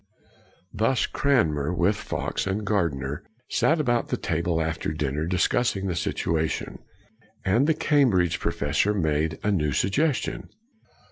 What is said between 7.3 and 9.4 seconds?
And the Cambridge pro fessor made